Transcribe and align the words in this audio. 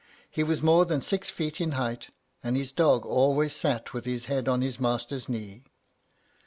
He 0.31 0.41
was 0.41 0.63
more 0.63 0.83
than 0.83 1.03
six 1.03 1.29
feet 1.29 1.61
in 1.61 1.73
height, 1.73 2.09
and 2.43 2.57
his 2.57 2.71
dog 2.71 3.05
always 3.05 3.53
sat 3.53 3.93
with 3.93 4.05
his 4.05 4.25
head 4.25 4.47
on 4.47 4.63
his 4.63 4.79
master's 4.79 5.29
knee." 5.29 5.63